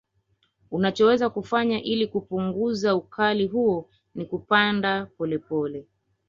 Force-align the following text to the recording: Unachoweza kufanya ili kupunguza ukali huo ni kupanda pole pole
Unachoweza 0.71 1.29
kufanya 1.29 1.83
ili 1.83 2.07
kupunguza 2.07 2.95
ukali 2.95 3.47
huo 3.47 3.89
ni 4.15 4.25
kupanda 4.25 5.05
pole 5.05 5.37
pole 5.39 5.85